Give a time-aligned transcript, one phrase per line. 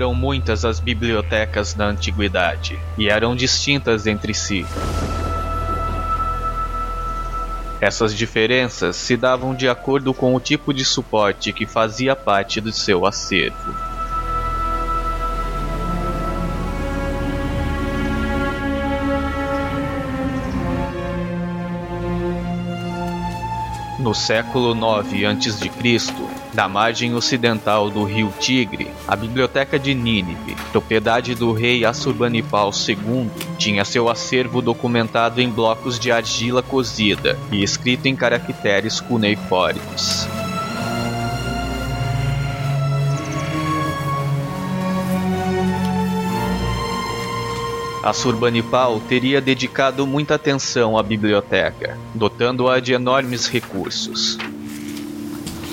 [0.00, 4.64] foram muitas as bibliotecas na antiguidade e eram distintas entre si.
[7.82, 12.72] Essas diferenças se davam de acordo com o tipo de suporte que fazia parte do
[12.72, 13.74] seu acervo.
[23.98, 31.34] No século IX a.C., na margem ocidental do rio Tigre, a biblioteca de Nínive, propriedade
[31.34, 38.06] do rei Assurbanipal II, tinha seu acervo documentado em blocos de argila cozida e escrito
[38.06, 40.26] em caracteres cuneifóricos.
[48.02, 54.38] Assurbanipal teria dedicado muita atenção à biblioteca, dotando-a de enormes recursos.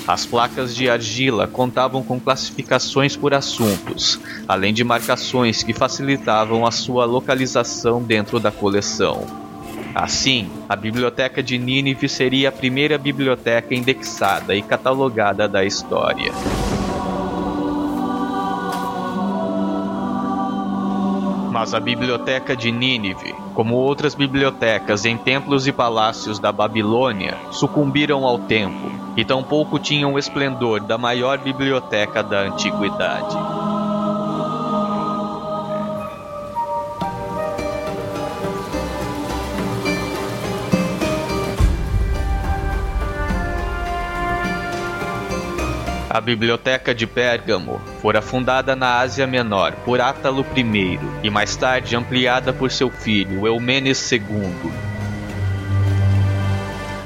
[0.08, 6.70] As placas de argila contavam com classificações por assuntos, além de marcações que facilitavam a
[6.70, 9.26] sua localização dentro da coleção.
[9.94, 16.32] Assim, a biblioteca de Nínive seria a primeira biblioteca indexada e catalogada da história.
[21.58, 28.24] Mas a biblioteca de Nínive, como outras bibliotecas em templos e palácios da Babilônia, sucumbiram
[28.24, 33.67] ao tempo e tampouco tinham o esplendor da maior biblioteca da antiguidade.
[46.18, 51.94] A Biblioteca de Pérgamo fora fundada na Ásia Menor por Átalo I e mais tarde
[51.94, 54.72] ampliada por seu filho Eumenes II.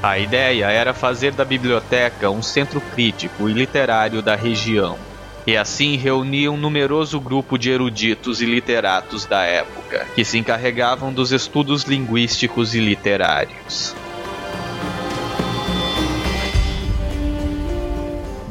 [0.01, 4.97] A ideia era fazer da biblioteca um centro crítico e literário da região,
[5.45, 11.13] e assim reunir um numeroso grupo de eruditos e literatos da época, que se encarregavam
[11.13, 13.95] dos estudos linguísticos e literários.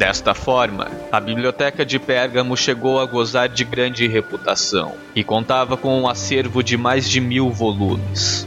[0.03, 5.97] Desta forma, a biblioteca de Pérgamo chegou a gozar de grande reputação e contava com
[6.01, 8.45] um acervo de mais de mil volumes.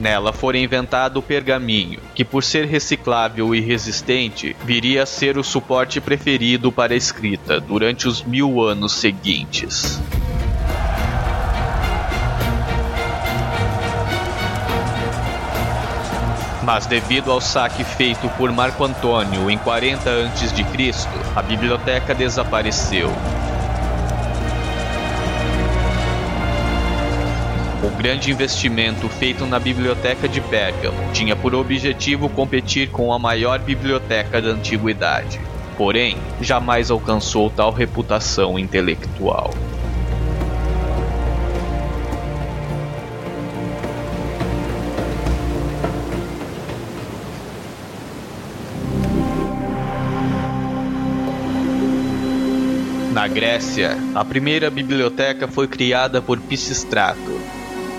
[0.00, 5.44] Nela fora inventado o pergaminho, que por ser reciclável e resistente, viria a ser o
[5.44, 10.00] suporte preferido para a escrita durante os mil anos seguintes.
[16.72, 20.94] Mas devido ao saque feito por Marco Antônio em 40 a.C.,
[21.34, 23.10] a biblioteca desapareceu.
[27.82, 33.58] O grande investimento feito na biblioteca de Pérgamo tinha por objetivo competir com a maior
[33.58, 35.40] biblioteca da antiguidade.
[35.76, 39.50] Porém, jamais alcançou tal reputação intelectual.
[53.32, 57.40] Grécia, a primeira biblioteca foi criada por Pisistrato.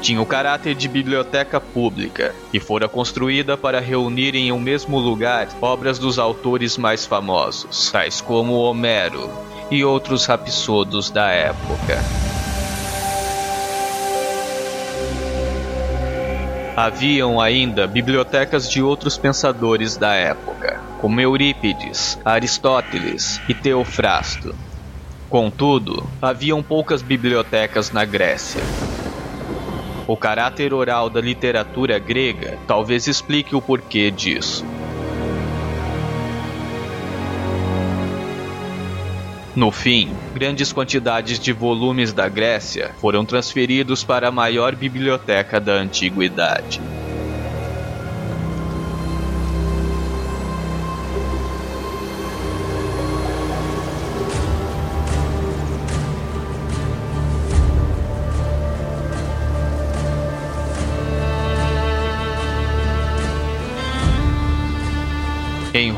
[0.02, 5.48] Tinha o caráter de biblioteca pública e fora construída para reunir em um mesmo lugar
[5.62, 9.32] obras dos autores mais famosos, tais como Homero
[9.70, 11.98] e outros rapsodos da época.
[16.76, 24.54] Haviam ainda bibliotecas de outros pensadores da época, como Eurípides, Aristóteles e Teofrasto.
[25.32, 28.62] Contudo, haviam poucas bibliotecas na Grécia.
[30.06, 34.66] O caráter oral da literatura grega talvez explique o porquê disso.
[39.56, 45.76] No fim, grandes quantidades de volumes da Grécia foram transferidos para a maior biblioteca da
[45.76, 46.82] antiguidade.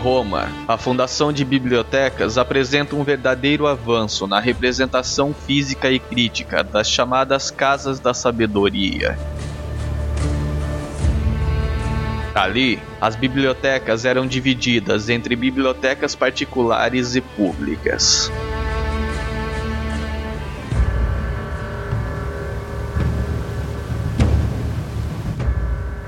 [0.04, 6.90] Roma, a fundação de bibliotecas apresenta um verdadeiro avanço na representação física e crítica das
[6.90, 9.18] chamadas Casas da Sabedoria.
[12.36, 18.30] Ali, as bibliotecas eram divididas entre bibliotecas particulares e públicas.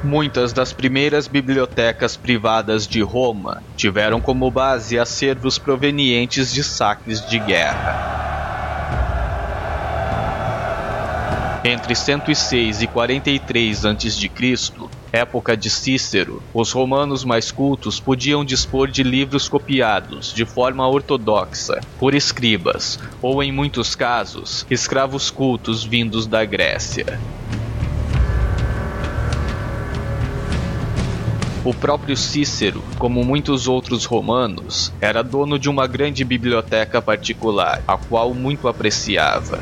[0.05, 7.39] Muitas das primeiras bibliotecas privadas de Roma tiveram como base acervos provenientes de saques de
[7.39, 8.13] guerra.
[11.65, 14.31] Entre 106 e 43 a.C.,
[15.11, 21.81] época de Cícero, os romanos mais cultos podiam dispor de livros copiados de forma ortodoxa
[21.97, 27.19] por escribas, ou em muitos casos, escravos cultos vindos da Grécia.
[31.65, 37.97] O próprio Cícero, como muitos outros romanos, era dono de uma grande biblioteca particular, a
[37.97, 39.59] qual muito apreciava.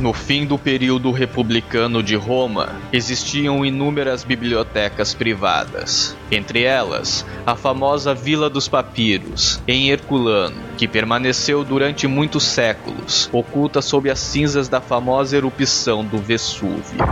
[0.00, 6.16] No fim do período republicano de Roma, existiam inúmeras bibliotecas privadas.
[6.30, 13.82] Entre elas, a famosa Vila dos Papiros, em Herculano, que permaneceu durante muitos séculos, oculta
[13.82, 17.04] sob as cinzas da famosa erupção do Vesúvio.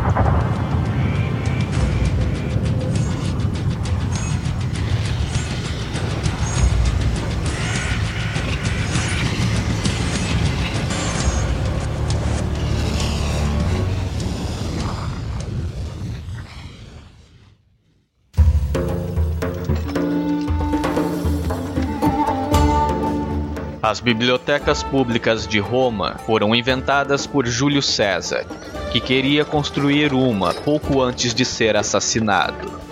[23.81, 28.45] As bibliotecas públicas de Roma foram inventadas por Júlio César,
[28.91, 32.88] que queria construir uma pouco antes de ser assassinado.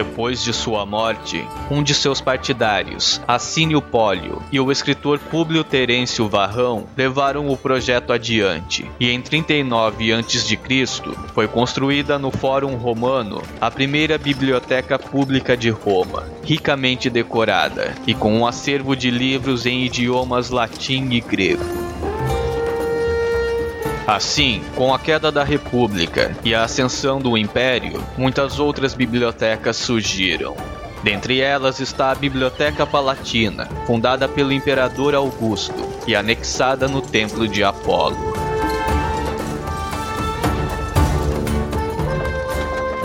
[0.00, 6.26] Depois de sua morte, um de seus partidários, Assínio Pólio, e o escritor Públio Terêncio
[6.26, 10.58] Varrão levaram o projeto adiante, e em 39 a.C.
[11.34, 18.32] foi construída no Fórum Romano a primeira biblioteca pública de Roma, ricamente decorada e com
[18.32, 21.89] um acervo de livros em idiomas latim e grego.
[24.10, 30.56] Assim, com a queda da República e a ascensão do Império, muitas outras bibliotecas surgiram.
[31.00, 37.62] Dentre elas está a Biblioteca Palatina, fundada pelo imperador Augusto e anexada no Templo de
[37.62, 38.16] Apolo.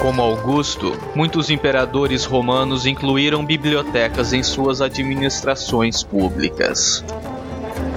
[0.01, 7.05] Como Augusto, muitos imperadores romanos incluíram bibliotecas em suas administrações públicas.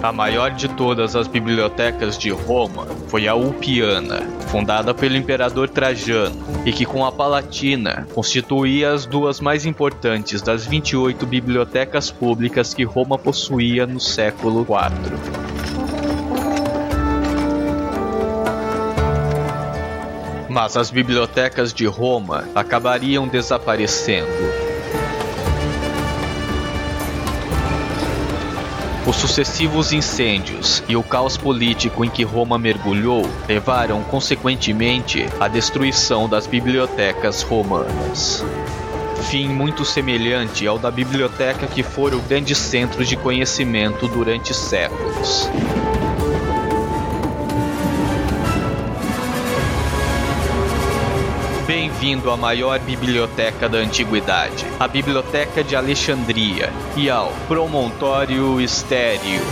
[0.01, 6.37] A maior de todas as bibliotecas de Roma foi a Ulpiana, fundada pelo imperador Trajano,
[6.65, 12.85] e que com a Palatina constituía as duas mais importantes das 28 bibliotecas públicas que
[12.85, 15.19] Roma possuía no século IV.
[20.49, 24.68] Mas as bibliotecas de Roma acabariam desaparecendo
[29.09, 36.29] Os sucessivos incêndios e o caos político em que Roma mergulhou levaram, consequentemente, à destruição
[36.29, 38.45] das bibliotecas romanas.
[39.31, 45.49] Fim muito semelhante ao da biblioteca que fora o grande centro de conhecimento durante séculos.
[52.01, 59.43] Bem-vindo à maior biblioteca da antiguidade, a Biblioteca de Alexandria, e ao Promontório Estéreo.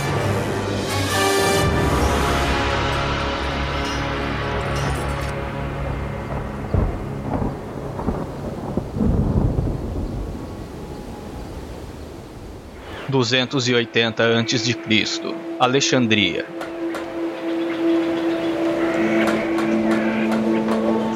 [13.09, 16.45] Duzentos e oitenta antes de Cristo, Alexandria,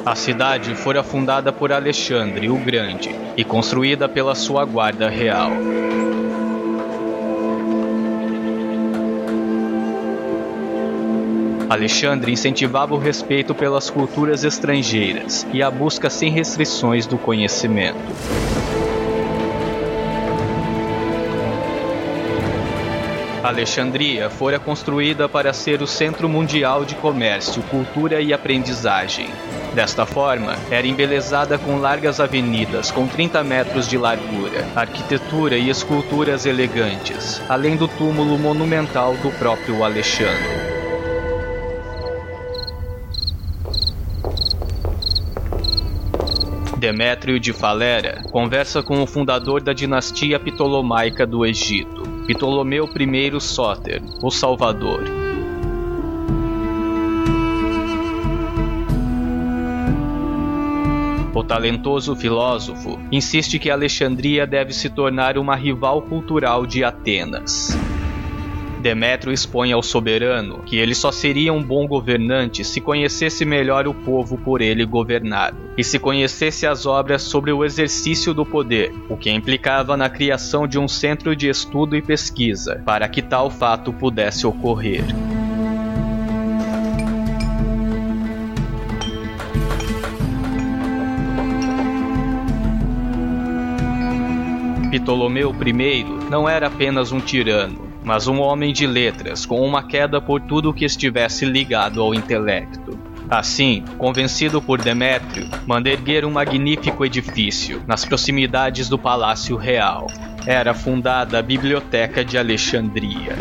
[0.04, 5.52] A cidade fora fundada por Alexandre o Grande e construída pela sua guarda real.
[11.70, 18.00] Alexandre incentivava o respeito pelas culturas estrangeiras e a busca sem restrições do conhecimento.
[23.44, 29.30] Alexandria fora construída para ser o centro mundial de comércio, cultura e aprendizagem.
[29.74, 36.46] Desta forma, era embelezada com largas avenidas com 30 metros de largura, arquitetura e esculturas
[36.46, 40.72] elegantes, além do túmulo monumental do próprio Alexandre.
[46.78, 52.02] Demétrio de Falera conversa com o fundador da dinastia Ptolomaica do Egito.
[52.28, 55.21] Ptolomeu I Sóter, o Salvador.
[61.42, 67.76] O talentoso filósofo insiste que Alexandria deve se tornar uma rival cultural de Atenas.
[68.80, 73.94] Demétrio expõe ao soberano que ele só seria um bom governante se conhecesse melhor o
[73.94, 79.18] povo por ele governado e se conhecesse as obras sobre o exercício do poder, o
[79.18, 83.92] que implicava na criação de um centro de estudo e pesquisa para que tal fato
[83.92, 85.04] pudesse ocorrer.
[95.02, 100.22] Ptolomeu I não era apenas um tirano, mas um homem de letras com uma queda
[100.22, 102.98] por tudo que estivesse ligado ao intelecto.
[103.30, 110.08] Assim, convencido por Demétrio, manda erguer um magnífico edifício nas proximidades do Palácio Real.
[110.46, 113.36] Era fundada a Biblioteca de Alexandria.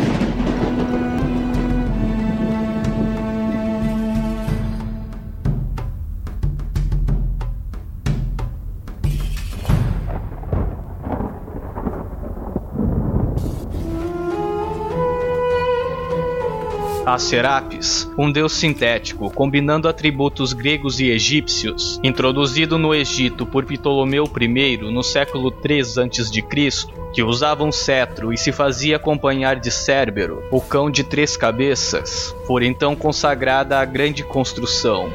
[17.12, 24.30] A Serapis, um deus sintético combinando atributos gregos e egípcios, introduzido no Egito por Ptolomeu
[24.40, 30.44] I no século 3 a.C., que usava um cetro e se fazia acompanhar de Cérbero,
[30.52, 35.10] o cão de três cabeças, for então consagrada à grande construção.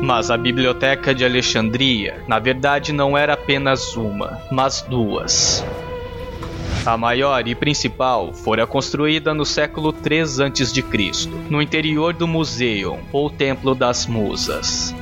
[0.00, 5.64] Mas a Biblioteca de Alexandria, na verdade, não era apenas uma, mas duas.
[6.86, 10.84] A maior e principal fora construída no século 3 a.C.,
[11.48, 14.94] no interior do Museu, ou Templo das Musas.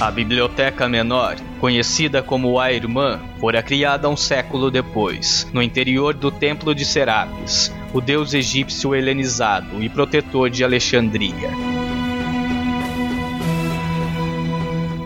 [0.00, 6.30] A biblioteca menor, conhecida como a Irmã, fora criada um século depois, no interior do
[6.30, 11.79] Templo de Serapis, o deus egípcio helenizado e protetor de Alexandria.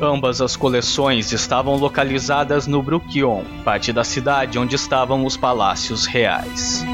[0.04, 6.84] Ambas as coleções estavam localizadas no Bruquion, parte da cidade onde estavam os palácios reais.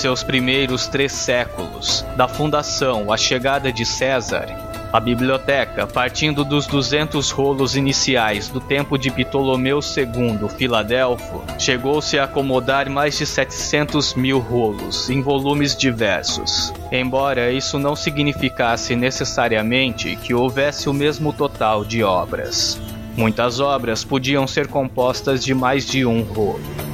[0.00, 7.30] Seus primeiros três séculos, da fundação à chegada de César, a biblioteca, partindo dos 200
[7.30, 14.40] rolos iniciais do tempo de Ptolomeu II Filadelfo, chegou-se a acomodar mais de 700 mil
[14.40, 16.72] rolos em volumes diversos.
[16.90, 22.80] Embora isso não significasse necessariamente que houvesse o mesmo total de obras.
[23.16, 26.89] Muitas obras podiam ser compostas de mais de um rolo.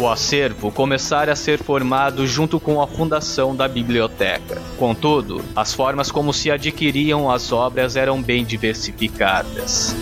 [0.00, 4.60] O acervo começara a ser formado junto com a fundação da biblioteca.
[4.78, 9.94] Contudo, as formas como se adquiriam as obras eram bem diversificadas.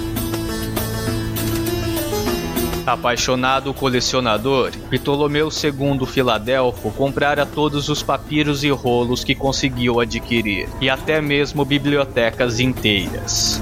[2.86, 10.88] Apaixonado colecionador, Ptolomeu II Filadelfo comprara todos os papiros e rolos que conseguiu adquirir, e
[10.88, 13.60] até mesmo bibliotecas inteiras.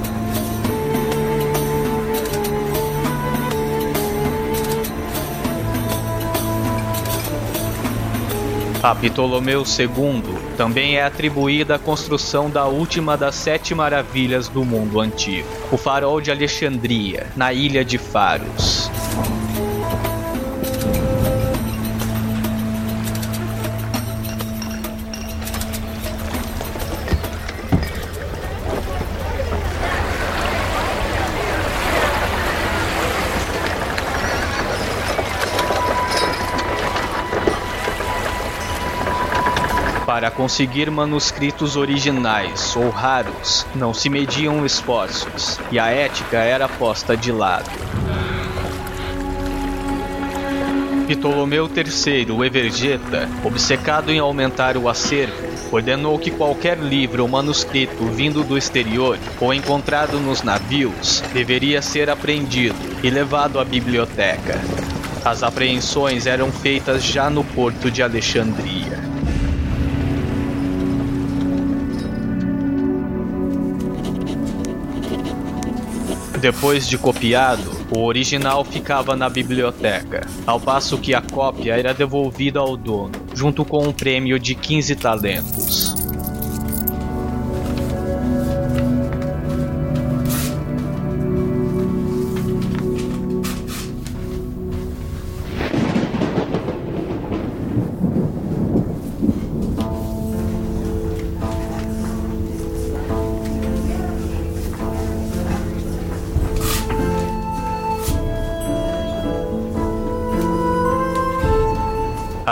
[8.82, 10.22] A Ptolomeu II
[10.56, 16.20] também é atribuída a construção da última das sete maravilhas do mundo antigo, o Farol
[16.20, 18.90] de Alexandria, na ilha de Faros.
[40.26, 47.16] Para conseguir manuscritos originais ou raros, não se mediam esforços, e a ética era posta
[47.16, 47.70] de lado.
[51.06, 58.04] Ptolomeu III o Evergeta, obcecado em aumentar o acervo, ordenou que qualquer livro ou manuscrito
[58.06, 64.60] vindo do exterior ou encontrado nos navios deveria ser apreendido e levado à biblioteca.
[65.24, 68.85] As apreensões eram feitas já no porto de Alexandria.
[76.46, 82.60] Depois de copiado, o original ficava na biblioteca, ao passo que a cópia era devolvida
[82.60, 85.95] ao dono, junto com um prêmio de 15 talentos.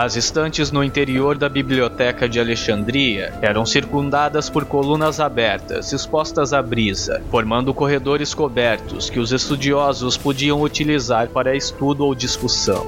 [0.05, 6.61] As estantes no interior da biblioteca de Alexandria eram circundadas por colunas abertas, expostas à
[6.61, 12.85] brisa, formando corredores cobertos que os estudiosos podiam utilizar para estudo ou discussão.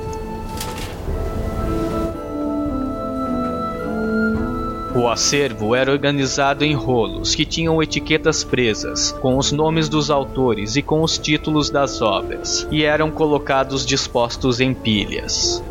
[4.96, 10.76] O acervo era organizado em rolos que tinham etiquetas presas, com os nomes dos autores
[10.76, 15.64] e com os títulos das obras, e eram colocados dispostos em pilhas.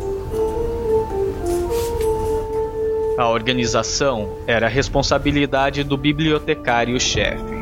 [3.17, 7.57] A organização era responsabilidade do bibliotecário-chefe.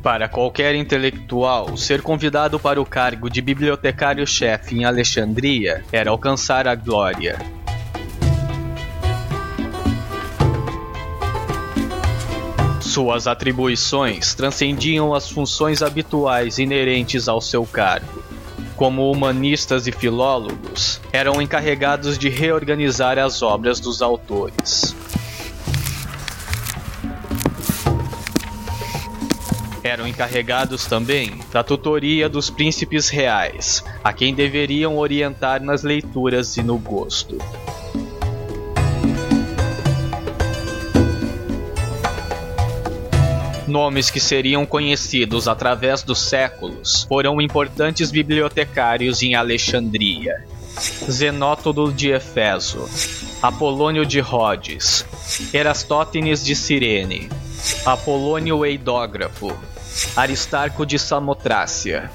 [0.00, 6.76] Para qualquer intelectual, ser convidado para o cargo de bibliotecário-chefe em Alexandria era alcançar a
[6.76, 7.61] glória.
[12.92, 18.22] Suas atribuições transcendiam as funções habituais inerentes ao seu cargo.
[18.76, 24.94] Como humanistas e filólogos, eram encarregados de reorganizar as obras dos autores.
[29.82, 36.62] Eram encarregados também da tutoria dos príncipes reais, a quem deveriam orientar nas leituras e
[36.62, 37.38] no gosto.
[43.72, 50.44] Nomes que seriam conhecidos através dos séculos foram importantes bibliotecários em Alexandria.
[51.10, 52.86] Zenótodo de Efeso,
[53.42, 55.06] Apolônio de Rhodes,
[55.54, 57.30] Erastótenes de Cirene,
[57.86, 59.56] Apolônio Eidógrafo,
[60.14, 62.10] Aristarco de Samotrácia,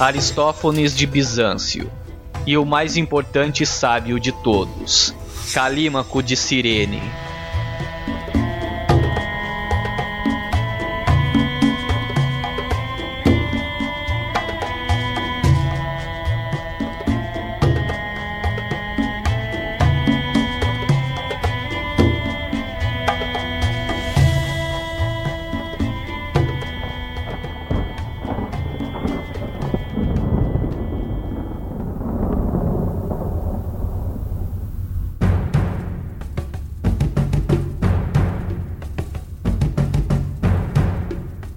[0.00, 1.92] Aristófanes de Bizâncio
[2.46, 5.14] e o mais importante sábio de todos,
[5.52, 7.02] Calímaco de Cirene.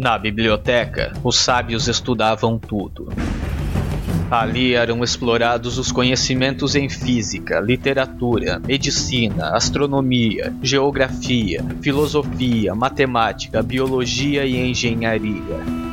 [0.05, 3.11] Na biblioteca, os sábios estudavam tudo.
[4.29, 14.69] Ali eram explorados os conhecimentos em física, literatura, medicina, astronomia, geografia, filosofia, matemática, biologia e
[14.69, 15.84] engenharia.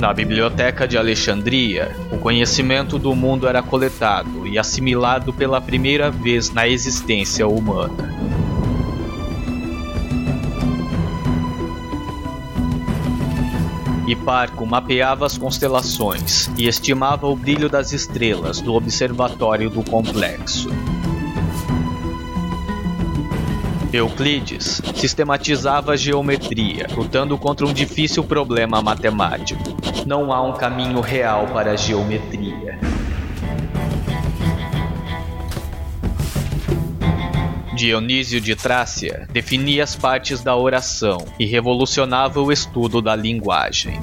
[0.00, 6.48] Na biblioteca de Alexandria, o conhecimento do mundo era coletado e assimilado pela primeira vez
[6.48, 8.08] na existência humana.
[14.08, 20.70] Hiparco mapeava as constelações e estimava o brilho das estrelas do observatório do complexo.
[23.92, 29.62] Euclides sistematizava a geometria, lutando contra um difícil problema matemático.
[30.06, 32.78] Não há um caminho real para a geometria.
[37.74, 43.98] Dionísio de Trácia definia as partes da oração e revolucionava o estudo da linguagem.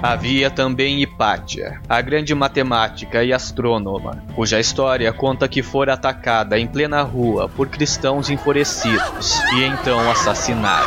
[0.00, 6.68] Havia também Hipátia, a grande matemática e astrônoma, cuja história conta que fora atacada em
[6.68, 10.86] plena rua por cristãos enfurecidos e então assassinada.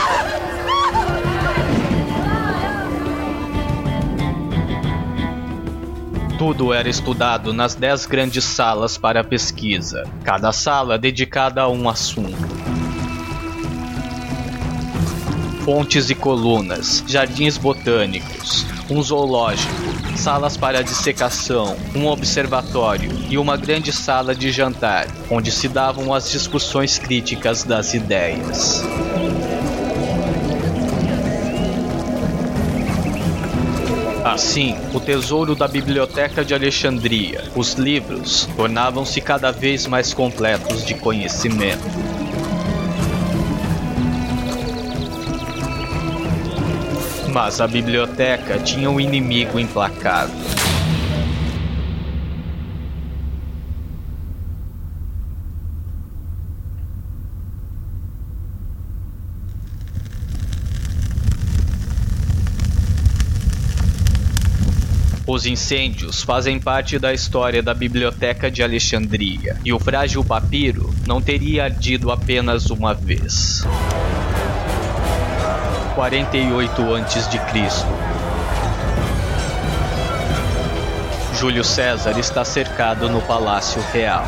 [6.38, 12.61] Tudo era estudado nas dez grandes salas para pesquisa, cada sala dedicada a um assunto
[15.72, 19.74] fontes e colunas, jardins botânicos, um zoológico,
[20.18, 26.30] salas para dissecação, um observatório e uma grande sala de jantar, onde se davam as
[26.30, 28.84] discussões críticas das ideias.
[34.26, 40.96] Assim, o tesouro da Biblioteca de Alexandria, os livros, tornavam-se cada vez mais completos de
[40.96, 42.21] conhecimento.
[47.34, 50.36] Mas a biblioteca tinha um inimigo implacável.
[65.26, 71.22] Os incêndios fazem parte da história da Biblioteca de Alexandria, e o frágil papiro não
[71.22, 73.64] teria ardido apenas uma vez.
[75.96, 77.40] 48 a.C.
[81.38, 84.24] Júlio César está cercado no Palácio Real.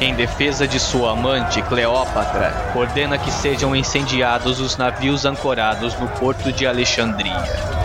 [0.00, 6.52] Em defesa de sua amante, Cleópatra, ordena que sejam incendiados os navios ancorados no porto
[6.52, 7.75] de Alexandria.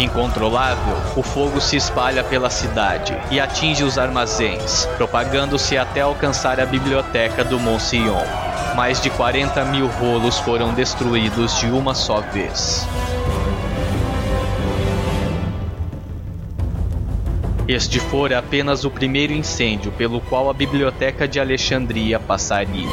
[0.00, 6.64] Incontrolável, o fogo se espalha pela cidade e atinge os armazéns, propagando-se até alcançar a
[6.64, 8.24] biblioteca do Monsignor.
[8.74, 12.88] Mais de 40 mil rolos foram destruídos de uma só vez.
[17.68, 22.88] Este fora apenas o primeiro incêndio pelo qual a Biblioteca de Alexandria passaria.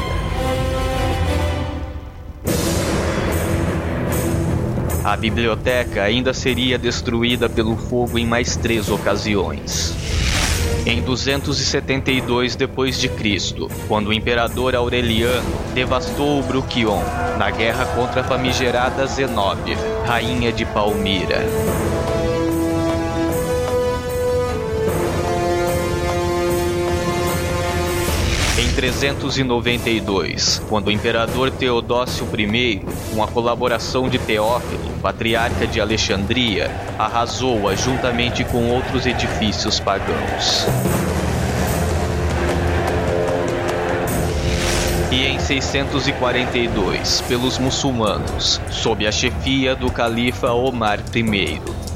[5.08, 9.96] A biblioteca ainda seria destruída pelo fogo em mais três ocasiões.
[10.84, 13.10] Em 272 d.C.,
[13.88, 17.00] quando o imperador Aureliano devastou o Bruquion
[17.38, 21.38] na guerra contra a famigerada Zenóbia, rainha de Palmira.
[28.78, 32.80] 392, quando o imperador Teodósio I,
[33.12, 40.64] com a colaboração de Teófilo, patriarca de Alexandria, arrasou-a juntamente com outros edifícios pagãos.
[45.10, 51.87] e em 642 pelos muçulmanos, sob a chefia do califa Omar I.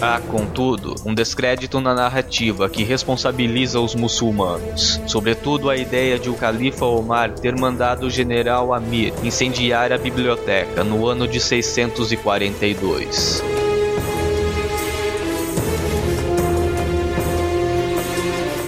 [0.00, 6.34] Há, contudo, um descrédito na narrativa que responsabiliza os muçulmanos, sobretudo a ideia de o
[6.34, 13.57] califa Omar ter mandado o general Amir incendiar a biblioteca no ano de 642.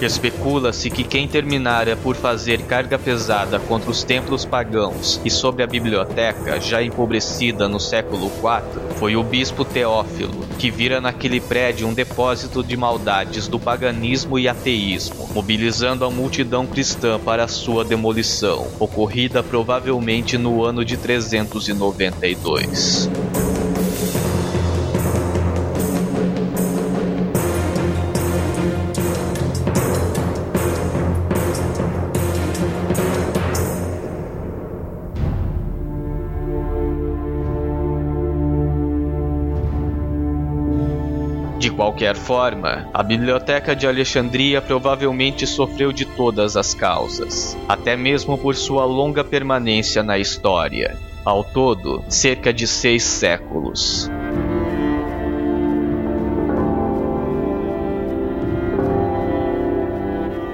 [0.01, 5.67] Especula-se que quem terminara por fazer carga pesada contra os templos pagãos e sobre a
[5.67, 11.93] biblioteca, já empobrecida no século IV, foi o bispo Teófilo, que vira naquele prédio um
[11.93, 19.43] depósito de maldades do paganismo e ateísmo, mobilizando a multidão cristã para sua demolição, ocorrida
[19.43, 23.07] provavelmente no ano de 392.
[41.91, 48.55] Qualquer forma, a Biblioteca de Alexandria provavelmente sofreu de todas as causas, até mesmo por
[48.55, 50.97] sua longa permanência na história.
[51.25, 54.09] Ao todo, cerca de seis séculos.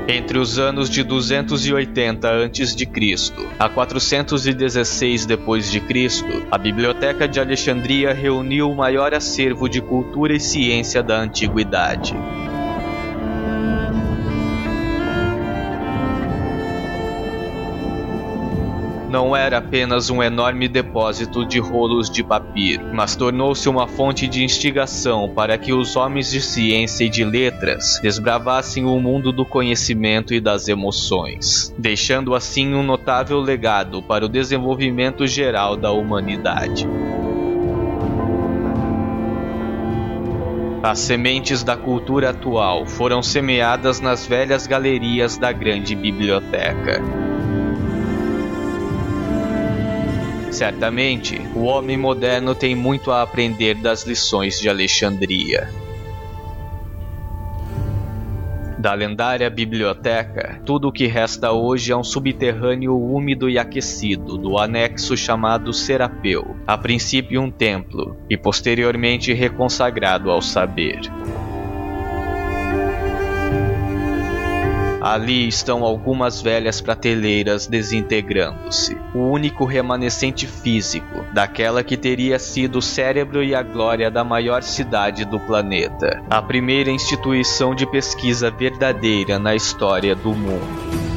[0.10, 2.88] Entre os anos de 280 a.C.
[3.60, 11.04] a 416 d.C., a Biblioteca de Alexandria reuniu o maior acervo de cultura e ciência
[11.04, 12.16] da antiguidade.
[19.18, 24.44] Não era apenas um enorme depósito de rolos de papiro, mas tornou-se uma fonte de
[24.44, 30.36] instigação para que os homens de ciência e de letras desbravassem o mundo do conhecimento
[30.36, 36.88] e das emoções, deixando assim um notável legado para o desenvolvimento geral da humanidade.
[40.84, 47.27] As sementes da cultura atual foram semeadas nas velhas galerias da grande biblioteca.
[50.58, 55.70] Certamente, o homem moderno tem muito a aprender das lições de Alexandria.
[58.80, 64.58] Da lendária biblioteca, tudo o que resta hoje é um subterrâneo úmido e aquecido do
[64.58, 71.02] anexo chamado Serapeu, a princípio um templo e posteriormente reconsagrado ao saber.
[75.08, 82.82] Ali estão algumas velhas prateleiras desintegrando-se, o único remanescente físico daquela que teria sido o
[82.82, 89.40] cérebro e a glória da maior cidade do planeta, a primeira instituição de pesquisa verdadeira
[89.40, 91.17] na história do mundo.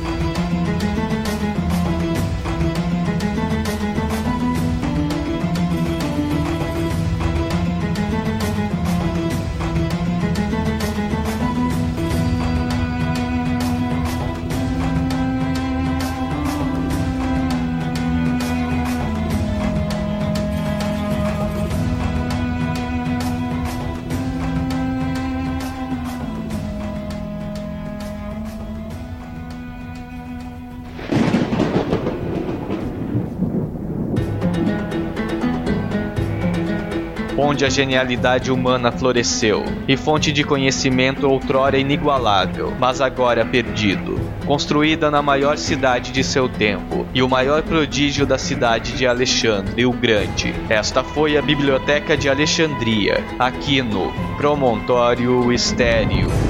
[37.61, 44.19] Onde a genialidade humana floresceu, e fonte de conhecimento outrora inigualável, mas agora perdido.
[44.47, 49.85] Construída na maior cidade de seu tempo e o maior prodígio da cidade de Alexandre
[49.85, 50.55] o Grande.
[50.71, 56.50] Esta foi a Biblioteca de Alexandria, aqui no Promontório Estéreo.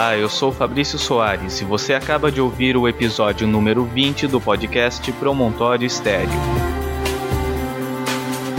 [0.00, 4.40] Olá, eu sou Fabrício Soares e você acaba de ouvir o episódio número 20 do
[4.40, 6.30] podcast Promontório Estéreo.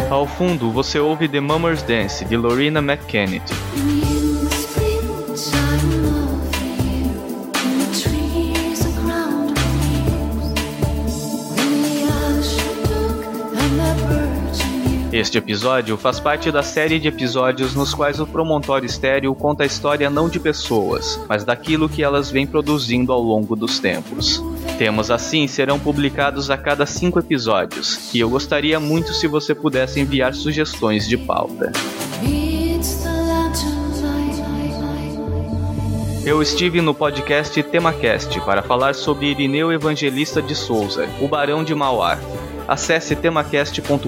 [0.08, 3.52] Ao fundo, você ouve The Mummer's Dance, de Lorena McKennett.
[15.12, 19.66] Este episódio faz parte da série de episódios nos quais o Promontório Estéreo conta a
[19.66, 24.42] história não de pessoas, mas daquilo que elas vêm produzindo ao longo dos tempos.
[24.78, 30.00] Temas assim serão publicados a cada cinco episódios, e eu gostaria muito se você pudesse
[30.00, 31.74] enviar sugestões de pauta.
[36.24, 41.76] Eu estive no podcast TemaCast para falar sobre Irineu Evangelista de Souza, o Barão de
[41.76, 42.18] Mauá,
[42.72, 44.06] Acesse temacast.com.br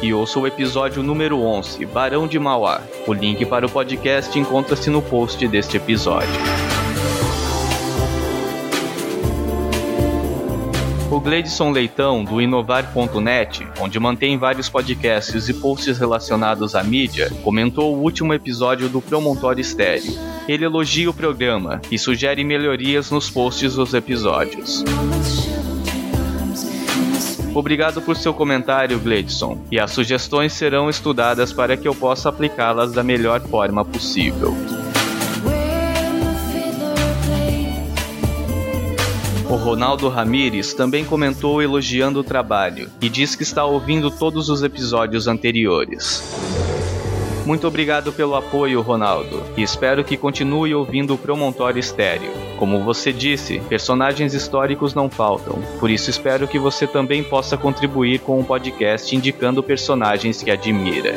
[0.00, 2.80] e ouça o episódio número 11, Barão de Mauá.
[3.08, 6.30] O link para o podcast encontra-se no post deste episódio.
[11.10, 17.96] O Gleidson Leitão, do inovar.net, onde mantém vários podcasts e posts relacionados à mídia, comentou
[17.96, 20.16] o último episódio do Promontório Estéreo.
[20.46, 24.84] Ele elogia o programa e sugere melhorias nos posts dos episódios.
[27.54, 32.92] Obrigado por seu comentário, Gleidson, e as sugestões serão estudadas para que eu possa aplicá-las
[32.92, 34.54] da melhor forma possível.
[39.50, 44.62] O Ronaldo Ramires também comentou elogiando o trabalho e diz que está ouvindo todos os
[44.62, 46.22] episódios anteriores.
[47.44, 52.49] Muito obrigado pelo apoio, Ronaldo, e espero que continue ouvindo o Promontório Estéreo.
[52.60, 58.18] Como você disse, personagens históricos não faltam, por isso espero que você também possa contribuir
[58.20, 61.14] com o podcast indicando personagens que admira.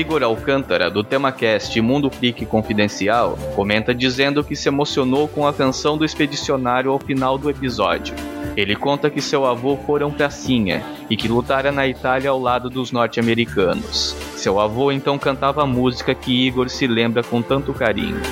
[0.00, 5.98] Igor Alcântara, do TemaCast Mundo Freak Confidencial, comenta dizendo que se emocionou com a canção
[5.98, 8.14] do expedicionário ao final do episódio.
[8.56, 12.70] Ele conta que seu avô fora um pracinha e que lutara na Itália ao lado
[12.70, 14.16] dos norte-americanos.
[14.36, 18.22] Seu avô então cantava a música que Igor se lembra com tanto carinho.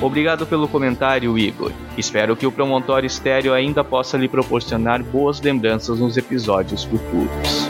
[0.00, 1.70] Obrigado pelo comentário, Igor.
[1.98, 7.68] Espero que o Promontório Estéreo ainda possa lhe proporcionar boas lembranças nos episódios futuros.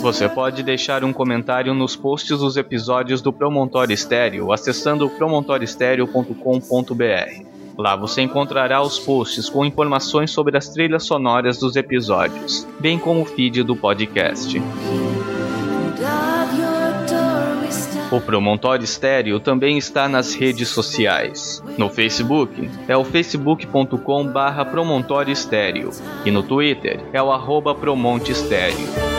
[0.00, 7.44] Você pode deixar um comentário nos posts dos episódios do Promontório Estéreo acessando promontoriostereo.com.br.
[7.76, 13.20] Lá você encontrará os posts com informações sobre as trilhas sonoras dos episódios, bem como
[13.20, 14.60] o feed do podcast.
[18.10, 21.62] O Promontório Estéreo também está nas redes sociais.
[21.76, 25.90] No Facebook é o facebook.com barra Promontório Estéreo
[26.24, 29.09] e no Twitter é o arroba Promonte Estéreo.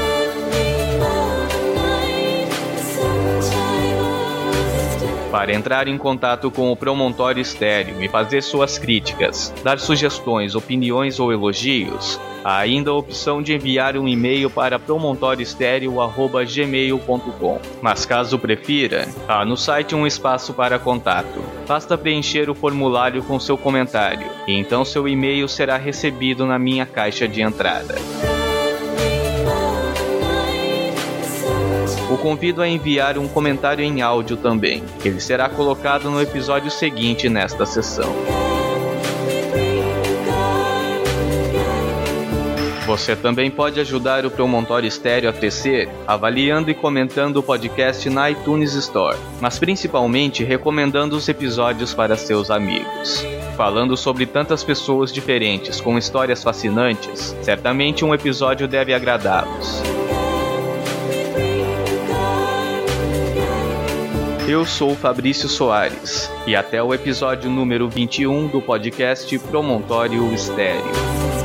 [5.31, 11.19] Para entrar em contato com o Promontório Estéreo e fazer suas críticas, dar sugestões, opiniões
[11.19, 17.59] ou elogios, Há ainda a opção de enviar um e-mail para promontoriostereo.gmail.com.
[17.81, 21.39] Mas caso prefira, há no site um espaço para contato.
[21.67, 26.83] Basta preencher o formulário com seu comentário, e então seu e-mail será recebido na minha
[26.85, 27.93] caixa de entrada.
[32.21, 34.83] Convido a enviar um comentário em áudio também.
[35.03, 38.13] Ele será colocado no episódio seguinte nesta sessão.
[42.85, 48.29] Você também pode ajudar o Promontório Estéreo a crescer avaliando e comentando o podcast na
[48.29, 53.25] iTunes Store, mas principalmente recomendando os episódios para seus amigos.
[53.55, 60.00] Falando sobre tantas pessoas diferentes com histórias fascinantes, certamente um episódio deve agradá-los.
[64.51, 71.40] Eu sou Fabrício Soares e até o episódio número 21 do podcast Promontório Estéreo.